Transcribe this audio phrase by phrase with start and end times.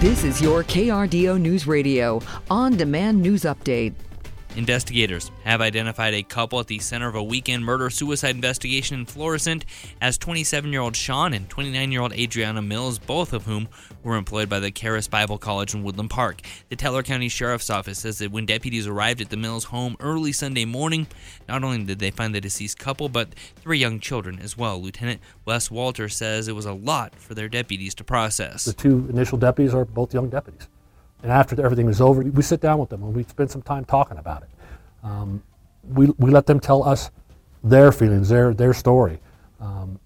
[0.00, 3.92] This is your KRDO News Radio on demand news update.
[4.56, 9.06] Investigators have identified a couple at the center of a weekend murder suicide investigation in
[9.06, 9.64] Florissant
[10.00, 13.68] as 27 year old Sean and 29 year old Adriana Mills, both of whom
[14.02, 16.42] were employed by the Charis Bible College in Woodland Park.
[16.68, 20.32] The Teller County Sheriff's Office says that when deputies arrived at the Mills home early
[20.32, 21.06] Sunday morning,
[21.48, 24.82] not only did they find the deceased couple, but three young children as well.
[24.82, 28.64] Lieutenant Wes Walter says it was a lot for their deputies to process.
[28.64, 30.66] The two initial deputies are both young deputies.
[31.22, 33.84] And after everything was over, we sit down with them and we spend some time
[33.84, 34.48] talking about it.
[35.02, 35.42] Um,
[35.84, 37.10] we, we let them tell us
[37.62, 39.18] their feelings, their, their story.
[39.60, 39.98] Um,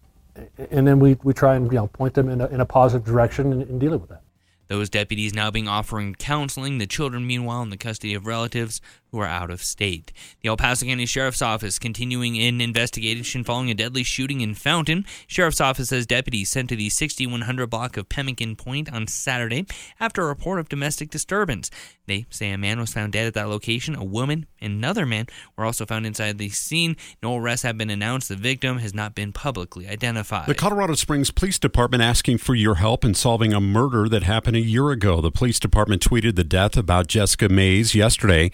[0.71, 3.07] and then we, we try and you know, point them in a, in a positive
[3.07, 4.23] direction in, in dealing with that.
[4.67, 8.81] Those deputies now being offering counseling, the children, meanwhile, in the custody of relatives
[9.15, 10.13] who are out of state.
[10.43, 15.07] The El Paso County Sheriff's Office continuing in investigation following a deadly shooting in Fountain.
[15.29, 19.67] Sheriff's Office says deputies sent to the 6100 block of Pemmican Point on Saturday
[20.01, 21.71] after a report of domestic disturbance.
[22.07, 23.95] They say a man was found dead at that location.
[23.95, 26.97] A woman and another man were also found inside the scene.
[27.23, 28.29] No arrests have been announced.
[28.29, 30.47] The victim has not been publicly identified.
[30.47, 34.57] The Colorado Springs Police Department asking for your help in solving a murder that happened
[34.57, 35.21] a year ago.
[35.21, 38.51] The police department tweeted the death about Jessica Mays yesterday.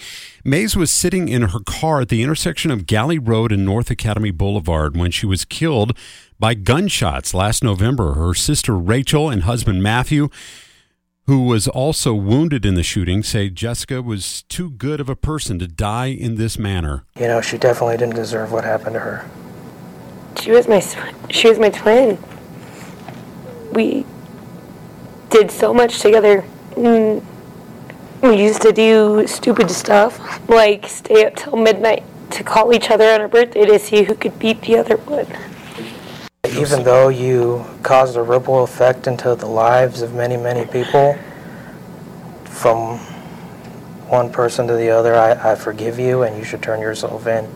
[0.50, 4.32] Mays was sitting in her car at the intersection of Galley Road and North Academy
[4.32, 5.96] Boulevard when she was killed
[6.40, 8.14] by gunshots last November.
[8.14, 10.28] Her sister Rachel and husband Matthew
[11.26, 15.60] who was also wounded in the shooting, say Jessica was too good of a person
[15.60, 17.04] to die in this manner.
[17.16, 19.30] You know, she definitely didn't deserve what happened to her.
[20.40, 20.80] She was my
[21.30, 22.18] she was my twin.
[23.70, 24.04] We
[25.28, 26.44] did so much together.
[26.72, 27.24] Mm,
[28.22, 33.10] we used to do stupid stuff, like stay up till midnight to call each other
[33.10, 35.26] on our birthday to see who could beat the other one.
[36.58, 41.16] Even though you caused a ripple effect into the lives of many, many people,
[42.44, 42.98] from
[44.08, 47.48] one person to the other, I, I forgive you and you should turn yourself in.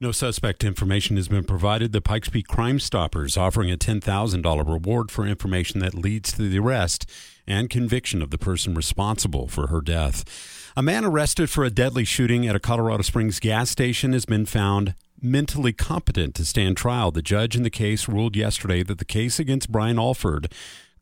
[0.00, 1.92] No suspect information has been provided.
[1.92, 6.58] The Pikes Peak Crime Stoppers offering a $10,000 reward for information that leads to the
[6.58, 7.04] arrest
[7.50, 10.24] and conviction of the person responsible for her death.
[10.76, 14.46] A man arrested for a deadly shooting at a Colorado Springs gas station has been
[14.46, 17.10] found mentally competent to stand trial.
[17.10, 20.52] The judge in the case ruled yesterday that the case against Brian Alford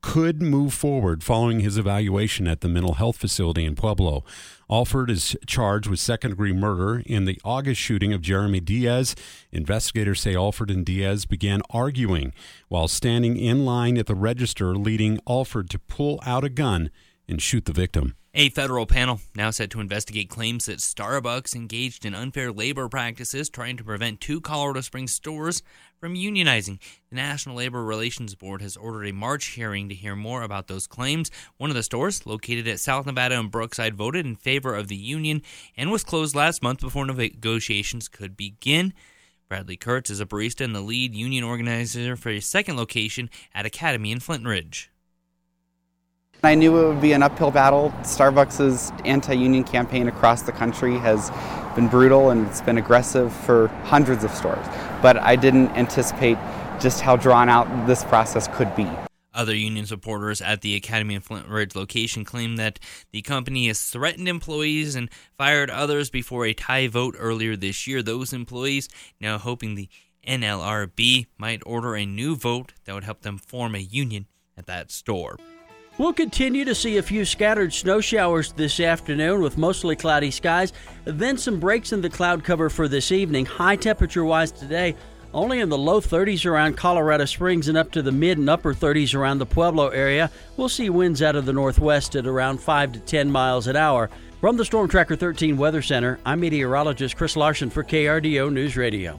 [0.01, 4.25] could move forward following his evaluation at the mental health facility in Pueblo.
[4.71, 9.17] Alford is charged with second degree murder in the August shooting of Jeremy Diaz.
[9.51, 12.33] Investigators say Alford and Diaz began arguing
[12.69, 16.91] while standing in line at the register, leading Alford to pull out a gun
[17.29, 18.15] and shoot the victim.
[18.41, 23.49] A federal panel now set to investigate claims that Starbucks engaged in unfair labor practices
[23.49, 25.61] trying to prevent two Colorado Springs stores
[25.99, 26.79] from unionizing.
[27.11, 30.87] The National Labor Relations Board has ordered a March hearing to hear more about those
[30.87, 31.33] claims.
[31.57, 34.95] One of the stores, located at South Nevada and Brookside, voted in favor of the
[34.95, 35.43] union
[35.77, 38.95] and was closed last month before negotiations could begin.
[39.49, 43.67] Bradley Kurtz is a barista and the lead union organizer for a second location at
[43.67, 44.93] Academy in Flint Ridge.
[46.45, 47.93] I knew it would be an uphill battle.
[48.03, 51.33] Starbucks' anti union campaign across the country has
[51.75, 54.65] been brutal and it's been aggressive for hundreds of stores.
[55.03, 56.39] But I didn't anticipate
[56.79, 58.89] just how drawn out this process could be.
[59.35, 62.79] Other union supporters at the Academy and Flint Ridge location claim that
[63.11, 68.01] the company has threatened employees and fired others before a tie vote earlier this year.
[68.01, 68.89] Those employees
[69.21, 69.89] now hoping the
[70.27, 74.27] NLRB might order a new vote that would help them form a union
[74.57, 75.37] at that store.
[75.99, 80.73] We'll continue to see a few scattered snow showers this afternoon with mostly cloudy skies,
[81.05, 83.47] then some breaks in the cloud cover for this evening.
[83.47, 84.95] High temperature wise today,
[85.35, 88.75] only in the low 30s around Colorado Springs and up to the mid and upper
[88.75, 90.31] 30s around the Pueblo area.
[90.57, 94.09] We'll see winds out of the northwest at around 5 to 10 miles an hour.
[94.41, 99.19] From the Storm Tracker 13 Weather Center, I'm meteorologist Chris Larson for KRDO News Radio.